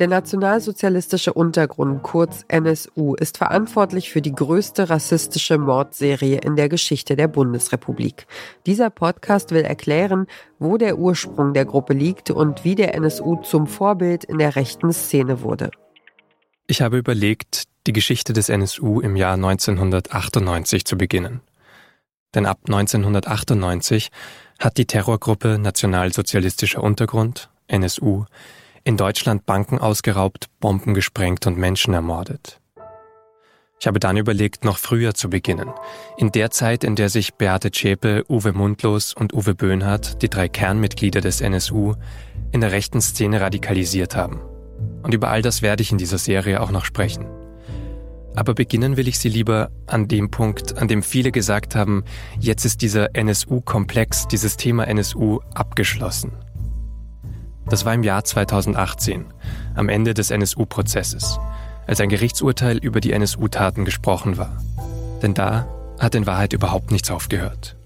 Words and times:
Der 0.00 0.08
nationalsozialistische 0.08 1.34
Untergrund, 1.34 2.02
kurz 2.02 2.46
NSU, 2.48 3.16
ist 3.16 3.36
verantwortlich 3.36 4.08
für 4.08 4.22
die 4.22 4.32
größte 4.32 4.88
rassistische 4.88 5.58
Mordserie 5.58 6.38
in 6.38 6.56
der 6.56 6.70
Geschichte 6.70 7.16
der 7.16 7.28
Bundesrepublik. 7.28 8.26
Dieser 8.64 8.88
Podcast 8.88 9.50
will 9.50 9.60
erklären, 9.60 10.26
wo 10.58 10.78
der 10.78 10.96
Ursprung 10.96 11.52
der 11.52 11.66
Gruppe 11.66 11.92
liegt 11.92 12.30
und 12.30 12.64
wie 12.64 12.76
der 12.76 12.94
NSU 12.94 13.42
zum 13.42 13.66
Vorbild 13.66 14.24
in 14.24 14.38
der 14.38 14.56
rechten 14.56 14.90
Szene 14.90 15.42
wurde. 15.42 15.70
Ich 16.66 16.80
habe 16.80 16.96
überlegt, 16.96 17.64
die 17.86 17.92
Geschichte 17.92 18.32
des 18.32 18.48
NSU 18.48 19.02
im 19.02 19.16
Jahr 19.16 19.34
1998 19.34 20.86
zu 20.86 20.96
beginnen. 20.96 21.42
Denn 22.34 22.46
ab 22.46 22.60
1998 22.68 24.10
hat 24.58 24.78
die 24.78 24.86
Terrorgruppe 24.86 25.58
Nationalsozialistischer 25.58 26.82
Untergrund, 26.82 27.50
NSU, 27.66 28.24
in 28.84 28.96
Deutschland 28.96 29.46
Banken 29.46 29.78
ausgeraubt, 29.78 30.46
Bomben 30.60 30.94
gesprengt 30.94 31.46
und 31.46 31.58
Menschen 31.58 31.94
ermordet. 31.94 32.60
Ich 33.80 33.86
habe 33.86 33.98
dann 33.98 34.18
überlegt, 34.18 34.64
noch 34.64 34.76
früher 34.76 35.14
zu 35.14 35.30
beginnen. 35.30 35.70
In 36.18 36.32
der 36.32 36.50
Zeit, 36.50 36.84
in 36.84 36.96
der 36.96 37.08
sich 37.08 37.34
Beate 37.34 37.70
Zschäpe, 37.70 38.24
Uwe 38.28 38.52
Mundlos 38.52 39.14
und 39.14 39.32
Uwe 39.32 39.54
Böhnhardt, 39.54 40.20
die 40.20 40.28
drei 40.28 40.48
Kernmitglieder 40.48 41.22
des 41.22 41.40
NSU, 41.40 41.94
in 42.52 42.60
der 42.60 42.72
rechten 42.72 43.00
Szene 43.00 43.40
radikalisiert 43.40 44.16
haben. 44.16 44.42
Und 45.02 45.14
über 45.14 45.30
all 45.30 45.40
das 45.40 45.62
werde 45.62 45.82
ich 45.82 45.92
in 45.92 45.98
dieser 45.98 46.18
Serie 46.18 46.60
auch 46.60 46.70
noch 46.70 46.84
sprechen. 46.84 47.26
Aber 48.36 48.54
beginnen 48.54 48.96
will 48.96 49.08
ich 49.08 49.18
sie 49.18 49.28
lieber 49.30 49.70
an 49.86 50.08
dem 50.08 50.30
Punkt, 50.30 50.76
an 50.76 50.86
dem 50.86 51.02
viele 51.02 51.32
gesagt 51.32 51.74
haben, 51.74 52.04
jetzt 52.38 52.64
ist 52.64 52.82
dieser 52.82 53.14
NSU-Komplex, 53.16 54.28
dieses 54.28 54.56
Thema 54.56 54.86
NSU 54.86 55.40
abgeschlossen. 55.54 56.32
Das 57.70 57.84
war 57.84 57.94
im 57.94 58.02
Jahr 58.02 58.24
2018, 58.24 59.26
am 59.76 59.88
Ende 59.88 60.12
des 60.12 60.32
NSU-Prozesses, 60.32 61.38
als 61.86 62.00
ein 62.00 62.08
Gerichtsurteil 62.08 62.78
über 62.78 63.00
die 63.00 63.12
NSU-Taten 63.12 63.84
gesprochen 63.84 64.38
war. 64.38 64.60
Denn 65.22 65.34
da 65.34 65.68
hat 66.00 66.16
in 66.16 66.26
Wahrheit 66.26 66.52
überhaupt 66.52 66.90
nichts 66.90 67.12
aufgehört. 67.12 67.76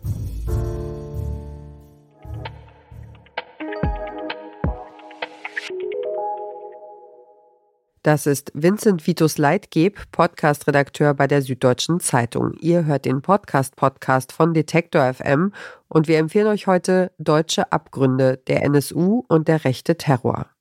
Das 8.04 8.26
ist 8.26 8.52
Vincent 8.52 9.06
Vitus 9.06 9.38
Leitgeb, 9.38 9.98
Podcast-Redakteur 10.12 11.14
bei 11.14 11.26
der 11.26 11.40
Süddeutschen 11.40 12.00
Zeitung. 12.00 12.52
Ihr 12.60 12.84
hört 12.84 13.06
den 13.06 13.22
Podcast-Podcast 13.22 14.30
von 14.30 14.52
Detektor 14.52 15.14
FM 15.14 15.54
und 15.88 16.06
wir 16.06 16.18
empfehlen 16.18 16.48
euch 16.48 16.66
heute 16.66 17.12
Deutsche 17.16 17.72
Abgründe, 17.72 18.42
der 18.46 18.62
NSU 18.62 19.24
und 19.26 19.48
der 19.48 19.64
rechte 19.64 19.96
Terror. 19.96 20.53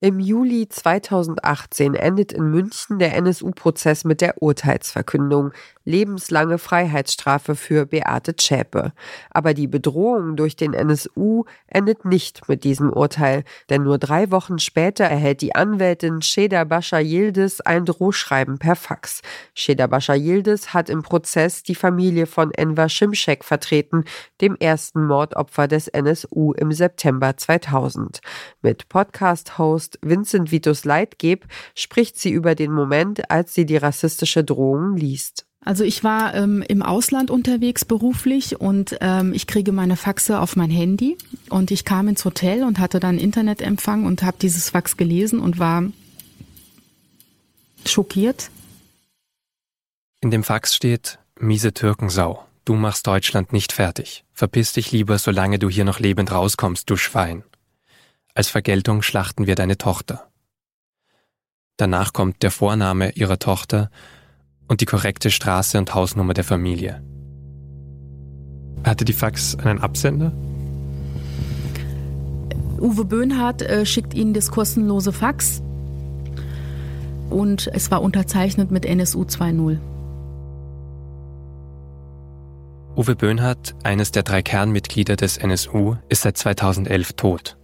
Im 0.00 0.20
Juli 0.20 0.68
2018 0.68 1.94
endet 1.94 2.32
in 2.32 2.52
München 2.52 3.00
der 3.00 3.16
NSU-Prozess 3.16 4.04
mit 4.04 4.20
der 4.20 4.40
Urteilsverkündung 4.40 5.50
lebenslange 5.84 6.58
Freiheitsstrafe 6.58 7.56
für 7.56 7.84
Beate 7.84 8.36
Zschäpe. 8.36 8.92
Aber 9.30 9.54
die 9.54 9.66
Bedrohung 9.66 10.36
durch 10.36 10.54
den 10.54 10.72
NSU 10.72 11.46
endet 11.66 12.04
nicht 12.04 12.48
mit 12.48 12.62
diesem 12.62 12.92
Urteil, 12.92 13.42
denn 13.70 13.82
nur 13.82 13.98
drei 13.98 14.30
Wochen 14.30 14.60
später 14.60 15.04
erhält 15.04 15.40
die 15.40 15.56
Anwältin 15.56 16.22
Sheda 16.22 16.62
Bascha 16.62 16.98
Yildiz 17.00 17.60
ein 17.60 17.84
Drohschreiben 17.84 18.58
per 18.58 18.76
Fax. 18.76 19.22
Sheda 19.54 19.88
Bascha 19.88 20.14
Yildiz 20.14 20.68
hat 20.74 20.90
im 20.90 21.02
Prozess 21.02 21.64
die 21.64 21.74
Familie 21.74 22.26
von 22.26 22.52
Enver 22.52 22.88
Şimşek 22.88 23.44
vertreten, 23.44 24.04
dem 24.40 24.54
ersten 24.60 25.06
Mordopfer 25.06 25.66
des 25.66 25.88
NSU 25.88 26.52
im 26.52 26.70
September 26.70 27.36
2000. 27.36 28.20
Mit 28.62 28.88
Podcast-Host 28.90 29.87
Vincent 30.02 30.50
Vitus 30.50 30.84
Leitgeb 30.84 31.46
spricht 31.74 32.18
sie 32.18 32.30
über 32.30 32.54
den 32.54 32.72
Moment, 32.72 33.30
als 33.30 33.54
sie 33.54 33.66
die 33.66 33.76
rassistische 33.76 34.44
Drohung 34.44 34.96
liest. 34.96 35.46
Also 35.64 35.84
ich 35.84 36.04
war 36.04 36.34
ähm, 36.34 36.62
im 36.66 36.82
Ausland 36.82 37.30
unterwegs 37.30 37.84
beruflich 37.84 38.60
und 38.60 38.96
ähm, 39.00 39.32
ich 39.34 39.46
kriege 39.46 39.72
meine 39.72 39.96
Faxe 39.96 40.40
auf 40.40 40.56
mein 40.56 40.70
Handy 40.70 41.18
und 41.50 41.70
ich 41.70 41.84
kam 41.84 42.08
ins 42.08 42.24
Hotel 42.24 42.62
und 42.62 42.78
hatte 42.78 43.00
dann 43.00 43.18
Internetempfang 43.18 44.06
und 44.06 44.22
habe 44.22 44.36
dieses 44.40 44.70
Fax 44.70 44.96
gelesen 44.96 45.40
und 45.40 45.58
war 45.58 45.84
schockiert. 47.84 48.50
In 50.20 50.30
dem 50.30 50.42
Fax 50.42 50.74
steht, 50.74 51.18
miese 51.38 51.74
Türkensau, 51.74 52.44
du 52.64 52.74
machst 52.74 53.06
Deutschland 53.06 53.52
nicht 53.52 53.72
fertig. 53.72 54.24
Verpiss 54.32 54.72
dich 54.72 54.92
lieber, 54.92 55.18
solange 55.18 55.58
du 55.58 55.68
hier 55.68 55.84
noch 55.84 56.00
lebend 56.00 56.32
rauskommst, 56.32 56.88
du 56.88 56.96
Schwein. 56.96 57.44
Als 58.38 58.50
Vergeltung 58.50 59.02
schlachten 59.02 59.48
wir 59.48 59.56
deine 59.56 59.78
Tochter. 59.78 60.28
Danach 61.76 62.12
kommt 62.12 62.44
der 62.44 62.52
Vorname 62.52 63.10
ihrer 63.16 63.40
Tochter 63.40 63.90
und 64.68 64.80
die 64.80 64.84
korrekte 64.84 65.32
Straße 65.32 65.76
und 65.76 65.92
Hausnummer 65.92 66.34
der 66.34 66.44
Familie. 66.44 67.02
Hatte 68.84 69.04
die 69.04 69.12
Fax 69.12 69.56
einen 69.56 69.80
Absender? 69.80 70.30
Uwe 72.80 73.04
Böhnhardt 73.06 73.62
äh, 73.62 73.84
schickt 73.84 74.14
Ihnen 74.14 74.34
das 74.34 74.52
kostenlose 74.52 75.12
Fax 75.12 75.60
und 77.30 77.66
es 77.66 77.90
war 77.90 78.02
unterzeichnet 78.02 78.70
mit 78.70 78.86
NSU 78.86 79.22
2.0. 79.22 79.80
Uwe 82.96 83.16
Böhnhardt, 83.16 83.74
eines 83.82 84.12
der 84.12 84.22
drei 84.22 84.42
Kernmitglieder 84.42 85.16
des 85.16 85.38
NSU, 85.38 85.96
ist 86.08 86.22
seit 86.22 86.38
2011 86.38 87.14
tot. 87.14 87.57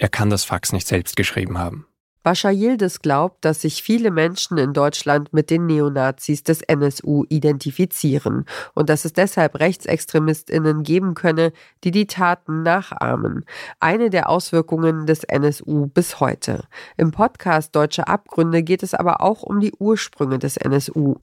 Er 0.00 0.08
kann 0.08 0.30
das 0.30 0.44
Fax 0.44 0.72
nicht 0.72 0.88
selbst 0.88 1.14
geschrieben 1.14 1.58
haben. 1.58 1.86
Bascha 2.22 2.48
Yildiz 2.48 3.00
glaubt, 3.00 3.44
dass 3.44 3.60
sich 3.60 3.82
viele 3.82 4.10
Menschen 4.10 4.56
in 4.56 4.72
Deutschland 4.72 5.34
mit 5.34 5.50
den 5.50 5.66
Neonazis 5.66 6.42
des 6.42 6.62
NSU 6.62 7.26
identifizieren 7.28 8.46
und 8.74 8.88
dass 8.88 9.04
es 9.04 9.12
deshalb 9.12 9.60
Rechtsextremistinnen 9.60 10.84
geben 10.84 11.12
könne, 11.12 11.52
die 11.84 11.90
die 11.90 12.06
Taten 12.06 12.62
nachahmen. 12.62 13.44
Eine 13.78 14.08
der 14.08 14.30
Auswirkungen 14.30 15.04
des 15.04 15.24
NSU 15.24 15.86
bis 15.88 16.18
heute. 16.18 16.64
Im 16.96 17.10
Podcast 17.10 17.76
Deutsche 17.76 18.08
Abgründe 18.08 18.62
geht 18.62 18.82
es 18.82 18.94
aber 18.94 19.20
auch 19.20 19.42
um 19.42 19.60
die 19.60 19.74
Ursprünge 19.78 20.38
des 20.38 20.56
NSU. 20.56 21.16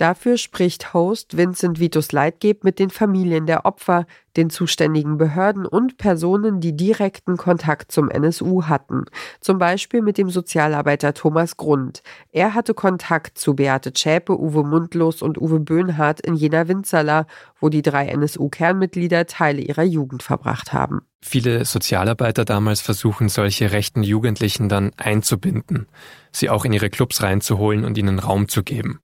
Dafür 0.00 0.38
spricht 0.38 0.94
Host 0.94 1.36
Vincent 1.36 1.78
Vitus 1.78 2.10
Leitgeb 2.10 2.64
mit 2.64 2.78
den 2.78 2.88
Familien 2.88 3.44
der 3.44 3.66
Opfer, 3.66 4.06
den 4.34 4.48
zuständigen 4.48 5.18
Behörden 5.18 5.66
und 5.66 5.98
Personen, 5.98 6.62
die 6.62 6.74
direkten 6.74 7.36
Kontakt 7.36 7.92
zum 7.92 8.08
NSU 8.08 8.62
hatten. 8.62 9.04
Zum 9.42 9.58
Beispiel 9.58 10.00
mit 10.00 10.16
dem 10.16 10.30
Sozialarbeiter 10.30 11.12
Thomas 11.12 11.58
Grund. 11.58 12.02
Er 12.32 12.54
hatte 12.54 12.72
Kontakt 12.72 13.36
zu 13.36 13.54
Beate 13.56 13.92
Zschäpe, 13.92 14.40
Uwe 14.40 14.64
Mundlos 14.64 15.20
und 15.20 15.38
Uwe 15.38 15.60
Böhnhardt 15.60 16.22
in 16.22 16.34
Jena 16.34 16.66
Winzerla, 16.66 17.26
wo 17.60 17.68
die 17.68 17.82
drei 17.82 18.06
NSU-Kernmitglieder 18.06 19.26
Teile 19.26 19.60
ihrer 19.60 19.84
Jugend 19.84 20.22
verbracht 20.22 20.72
haben. 20.72 21.02
Viele 21.20 21.66
Sozialarbeiter 21.66 22.46
damals 22.46 22.80
versuchen, 22.80 23.28
solche 23.28 23.70
rechten 23.72 24.02
Jugendlichen 24.02 24.70
dann 24.70 24.92
einzubinden, 24.96 25.88
sie 26.32 26.48
auch 26.48 26.64
in 26.64 26.72
ihre 26.72 26.88
Clubs 26.88 27.22
reinzuholen 27.22 27.84
und 27.84 27.98
ihnen 27.98 28.18
Raum 28.18 28.48
zu 28.48 28.62
geben. 28.62 29.00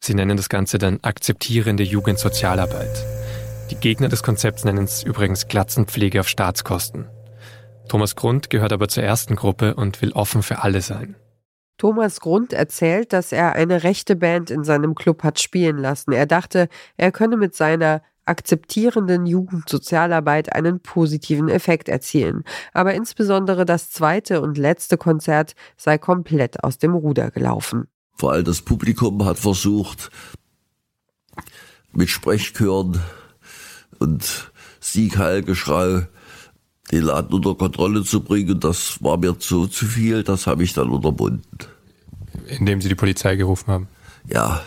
Sie 0.00 0.14
nennen 0.14 0.36
das 0.36 0.48
Ganze 0.48 0.78
dann 0.78 1.00
akzeptierende 1.02 1.82
Jugendsozialarbeit. 1.82 3.04
Die 3.70 3.76
Gegner 3.76 4.08
des 4.08 4.22
Konzepts 4.22 4.64
nennen 4.64 4.84
es 4.84 5.02
übrigens 5.02 5.48
Glatzenpflege 5.48 6.20
auf 6.20 6.28
Staatskosten. 6.28 7.08
Thomas 7.88 8.16
Grund 8.16 8.50
gehört 8.50 8.72
aber 8.72 8.88
zur 8.88 9.02
ersten 9.02 9.36
Gruppe 9.36 9.74
und 9.74 10.00
will 10.02 10.12
offen 10.12 10.42
für 10.42 10.62
alle 10.62 10.80
sein. 10.80 11.16
Thomas 11.78 12.20
Grund 12.20 12.52
erzählt, 12.52 13.12
dass 13.12 13.32
er 13.32 13.54
eine 13.54 13.84
rechte 13.84 14.16
Band 14.16 14.50
in 14.50 14.64
seinem 14.64 14.94
Club 14.94 15.22
hat 15.22 15.40
spielen 15.40 15.78
lassen. 15.78 16.12
Er 16.12 16.26
dachte, 16.26 16.68
er 16.96 17.12
könne 17.12 17.36
mit 17.36 17.54
seiner 17.54 18.02
akzeptierenden 18.24 19.26
Jugendsozialarbeit 19.26 20.52
einen 20.52 20.80
positiven 20.80 21.48
Effekt 21.48 21.88
erzielen. 21.88 22.44
Aber 22.72 22.94
insbesondere 22.94 23.64
das 23.64 23.90
zweite 23.90 24.40
und 24.42 24.58
letzte 24.58 24.98
Konzert 24.98 25.54
sei 25.76 25.98
komplett 25.98 26.62
aus 26.62 26.78
dem 26.78 26.94
Ruder 26.94 27.30
gelaufen. 27.30 27.88
Vor 28.18 28.32
allem 28.32 28.44
das 28.44 28.62
Publikum 28.62 29.24
hat 29.24 29.38
versucht, 29.38 30.10
mit 31.92 32.10
Sprechchören 32.10 33.00
und 34.00 34.50
Siegheilgeschrei 34.80 36.08
den 36.90 37.02
Laden 37.02 37.32
unter 37.32 37.54
Kontrolle 37.54 38.02
zu 38.02 38.22
bringen. 38.22 38.58
Das 38.58 39.02
war 39.02 39.18
mir 39.18 39.38
zu, 39.38 39.68
zu 39.68 39.86
viel, 39.86 40.24
das 40.24 40.48
habe 40.48 40.64
ich 40.64 40.72
dann 40.72 40.90
unterbunden. 40.90 41.44
Indem 42.48 42.80
Sie 42.80 42.88
die 42.88 42.94
Polizei 42.96 43.36
gerufen 43.36 43.70
haben? 43.70 43.88
Ja. 44.26 44.62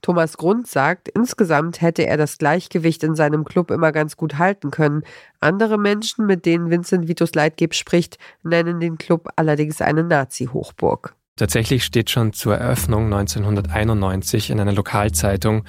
Thomas 0.00 0.36
Grund 0.36 0.66
sagt, 0.66 1.08
insgesamt 1.08 1.80
hätte 1.80 2.06
er 2.06 2.16
das 2.16 2.38
Gleichgewicht 2.38 3.04
in 3.04 3.14
seinem 3.14 3.44
Club 3.44 3.70
immer 3.70 3.92
ganz 3.92 4.16
gut 4.16 4.38
halten 4.38 4.72
können. 4.72 5.04
Andere 5.38 5.78
Menschen, 5.78 6.26
mit 6.26 6.46
denen 6.46 6.70
Vincent 6.70 7.06
Vitus 7.06 7.34
Leitgeb 7.34 7.74
spricht, 7.74 8.18
nennen 8.42 8.80
den 8.80 8.98
Club 8.98 9.28
allerdings 9.36 9.80
eine 9.80 10.02
Nazi-Hochburg. 10.02 11.14
Tatsächlich 11.36 11.84
steht 11.84 12.10
schon 12.10 12.32
zur 12.32 12.56
Eröffnung 12.56 13.04
1991 13.06 14.50
in 14.50 14.60
einer 14.60 14.72
Lokalzeitung, 14.72 15.64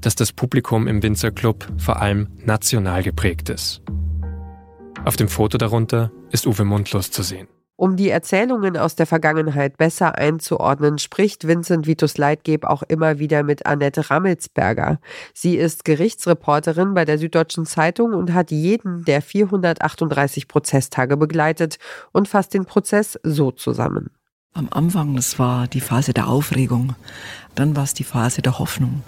dass 0.00 0.16
das 0.16 0.32
Publikum 0.32 0.88
im 0.88 1.02
Winzerclub 1.02 1.66
vor 1.78 2.00
allem 2.00 2.28
national 2.44 3.02
geprägt 3.02 3.48
ist. 3.48 3.82
Auf 5.04 5.16
dem 5.16 5.28
Foto 5.28 5.58
darunter 5.58 6.10
ist 6.32 6.46
Uwe 6.46 6.64
Mundlos 6.64 7.10
zu 7.12 7.22
sehen. 7.22 7.46
Um 7.78 7.96
die 7.96 8.08
Erzählungen 8.08 8.78
aus 8.78 8.96
der 8.96 9.06
Vergangenheit 9.06 9.76
besser 9.76 10.16
einzuordnen, 10.16 10.96
spricht 10.98 11.46
Vincent 11.46 11.86
Vitus 11.86 12.16
Leitgeb 12.16 12.64
auch 12.64 12.82
immer 12.82 13.18
wieder 13.18 13.42
mit 13.42 13.66
Annette 13.66 14.10
Rammelsberger. 14.10 14.98
Sie 15.34 15.56
ist 15.56 15.84
Gerichtsreporterin 15.84 16.94
bei 16.94 17.04
der 17.04 17.18
Süddeutschen 17.18 17.66
Zeitung 17.66 18.14
und 18.14 18.32
hat 18.32 18.50
jeden 18.50 19.04
der 19.04 19.20
438 19.20 20.48
Prozesstage 20.48 21.18
begleitet 21.18 21.78
und 22.12 22.28
fasst 22.28 22.54
den 22.54 22.64
Prozess 22.64 23.20
so 23.22 23.50
zusammen. 23.50 24.10
Am 24.56 24.68
Anfang, 24.70 25.16
das 25.16 25.38
war 25.38 25.68
die 25.68 25.80
Phase 25.80 26.12
der 26.12 26.28
Aufregung. 26.28 26.94
Dann 27.54 27.76
war 27.76 27.84
es 27.84 27.94
die 27.94 28.04
Phase 28.04 28.40
der 28.42 28.58
Hoffnung. 28.58 29.02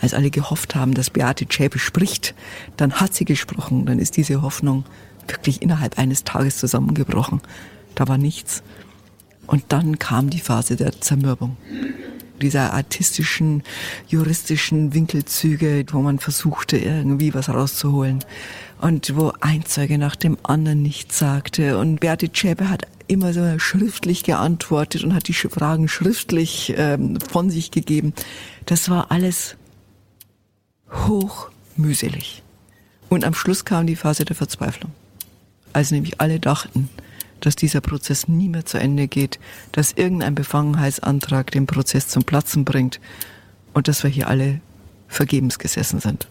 Als 0.00 0.14
alle 0.14 0.30
gehofft 0.30 0.74
haben, 0.74 0.94
dass 0.94 1.10
Beate 1.10 1.48
Zschäpe 1.48 1.78
spricht, 1.78 2.34
dann 2.76 2.92
hat 2.94 3.14
sie 3.14 3.24
gesprochen. 3.24 3.86
Dann 3.86 3.98
ist 3.98 4.16
diese 4.16 4.42
Hoffnung 4.42 4.84
wirklich 5.26 5.62
innerhalb 5.62 5.98
eines 5.98 6.24
Tages 6.24 6.58
zusammengebrochen 6.58 7.40
da 7.94 8.08
war 8.08 8.18
nichts. 8.18 8.62
Und 9.46 9.64
dann 9.68 9.98
kam 9.98 10.30
die 10.30 10.40
Phase 10.40 10.76
der 10.76 11.00
Zermürbung. 11.00 11.56
Dieser 12.40 12.72
artistischen, 12.72 13.62
juristischen 14.08 14.94
Winkelzüge, 14.94 15.84
wo 15.90 16.00
man 16.00 16.18
versuchte, 16.18 16.78
irgendwie 16.78 17.34
was 17.34 17.50
rauszuholen. 17.50 18.24
Und 18.80 19.14
wo 19.16 19.32
ein 19.40 19.66
Zeuge 19.66 19.98
nach 19.98 20.16
dem 20.16 20.38
anderen 20.42 20.82
nichts 20.82 21.18
sagte. 21.18 21.76
Und 21.78 22.00
Beate 22.00 22.32
Zschäpe 22.32 22.70
hat 22.70 22.86
immer 23.10 23.32
so 23.32 23.58
schriftlich 23.58 24.22
geantwortet 24.22 25.04
und 25.04 25.14
hat 25.14 25.28
die 25.28 25.34
Fragen 25.34 25.88
schriftlich 25.88 26.72
ähm, 26.76 27.18
von 27.20 27.50
sich 27.50 27.70
gegeben. 27.70 28.14
Das 28.66 28.88
war 28.88 29.10
alles 29.10 29.56
hochmühselig. 30.92 32.42
Und 33.08 33.24
am 33.24 33.34
Schluss 33.34 33.64
kam 33.64 33.86
die 33.86 33.96
Phase 33.96 34.24
der 34.24 34.36
Verzweiflung. 34.36 34.92
Als 35.72 35.90
nämlich 35.90 36.20
alle 36.20 36.40
dachten, 36.40 36.88
dass 37.40 37.56
dieser 37.56 37.80
Prozess 37.80 38.28
nie 38.28 38.48
mehr 38.48 38.66
zu 38.66 38.78
Ende 38.78 39.08
geht, 39.08 39.40
dass 39.72 39.92
irgendein 39.92 40.34
Befangenheitsantrag 40.34 41.50
den 41.50 41.66
Prozess 41.66 42.08
zum 42.08 42.24
Platzen 42.24 42.64
bringt 42.64 43.00
und 43.72 43.88
dass 43.88 44.02
wir 44.02 44.10
hier 44.10 44.28
alle 44.28 44.60
vergebens 45.08 45.58
gesessen 45.58 46.00
sind. 46.00 46.28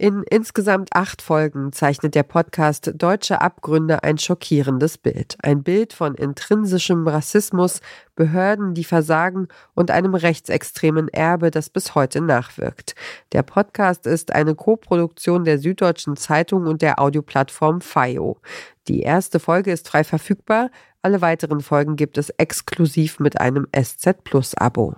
In 0.00 0.22
insgesamt 0.22 0.90
acht 0.94 1.22
Folgen 1.22 1.72
zeichnet 1.72 2.14
der 2.14 2.22
Podcast 2.22 2.92
Deutsche 2.94 3.40
Abgründe 3.40 4.04
ein 4.04 4.16
schockierendes 4.16 4.96
Bild. 4.96 5.36
Ein 5.42 5.64
Bild 5.64 5.92
von 5.92 6.14
intrinsischem 6.14 7.08
Rassismus, 7.08 7.80
Behörden, 8.14 8.74
die 8.74 8.84
versagen 8.84 9.48
und 9.74 9.90
einem 9.90 10.14
rechtsextremen 10.14 11.08
Erbe, 11.08 11.50
das 11.50 11.68
bis 11.68 11.96
heute 11.96 12.20
nachwirkt. 12.20 12.94
Der 13.32 13.42
Podcast 13.42 14.06
ist 14.06 14.32
eine 14.32 14.54
Koproduktion 14.54 15.42
der 15.42 15.58
Süddeutschen 15.58 16.16
Zeitung 16.16 16.68
und 16.68 16.80
der 16.80 17.00
Audioplattform 17.00 17.80
FIO. 17.80 18.38
Die 18.86 19.00
erste 19.00 19.40
Folge 19.40 19.72
ist 19.72 19.88
frei 19.88 20.04
verfügbar. 20.04 20.70
Alle 21.02 21.22
weiteren 21.22 21.60
Folgen 21.60 21.96
gibt 21.96 22.18
es 22.18 22.30
exklusiv 22.30 23.18
mit 23.18 23.40
einem 23.40 23.66
SZ 23.76 24.22
Plus 24.22 24.54
Abo. 24.54 24.94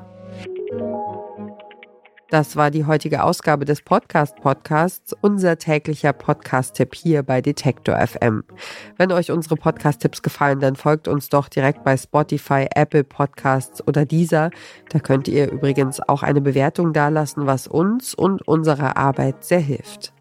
Das 2.30 2.54
war 2.54 2.70
die 2.70 2.84
heutige 2.86 3.24
Ausgabe 3.24 3.64
des 3.64 3.82
Podcast 3.82 4.36
Podcasts, 4.36 5.16
unser 5.20 5.58
täglicher 5.58 6.12
Podcast-Tipp 6.12 6.94
hier 6.94 7.24
bei 7.24 7.40
Detektor 7.40 7.98
FM. 7.98 8.44
Wenn 8.96 9.10
euch 9.10 9.32
unsere 9.32 9.56
Podcast-Tipps 9.56 10.22
gefallen, 10.22 10.60
dann 10.60 10.76
folgt 10.76 11.08
uns 11.08 11.28
doch 11.28 11.48
direkt 11.48 11.82
bei 11.82 11.96
Spotify, 11.96 12.68
Apple 12.72 13.02
Podcasts 13.02 13.84
oder 13.84 14.04
dieser. 14.04 14.50
Da 14.90 15.00
könnt 15.00 15.26
ihr 15.26 15.50
übrigens 15.50 16.00
auch 16.08 16.22
eine 16.22 16.40
Bewertung 16.40 16.92
dalassen, 16.92 17.46
was 17.46 17.66
uns 17.66 18.14
und 18.14 18.46
unserer 18.46 18.96
Arbeit 18.96 19.42
sehr 19.42 19.58
hilft. 19.58 20.12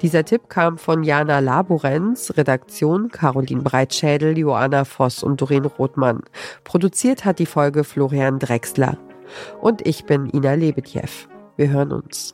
Dieser 0.00 0.24
Tipp 0.24 0.48
kam 0.48 0.78
von 0.78 1.02
Jana 1.02 1.40
Laborenz, 1.40 2.34
Redaktion 2.36 3.08
Caroline 3.08 3.62
Breitschädel, 3.62 4.38
Joanna 4.38 4.84
Voss 4.84 5.24
und 5.24 5.40
Doreen 5.40 5.64
Rothmann. 5.64 6.20
Produziert 6.62 7.24
hat 7.24 7.40
die 7.40 7.46
Folge 7.46 7.82
Florian 7.82 8.38
Drexler. 8.38 8.96
Und 9.60 9.84
ich 9.84 10.04
bin 10.04 10.28
Ina 10.32 10.54
Lebetjew. 10.54 11.31
Wir 11.56 11.70
hören 11.70 11.92
uns. 11.92 12.32